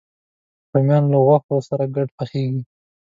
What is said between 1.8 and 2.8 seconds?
ګډ پخېږي